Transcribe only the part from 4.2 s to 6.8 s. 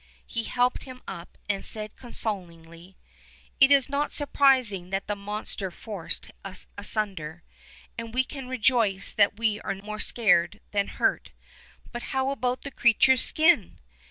prising that the monster forced us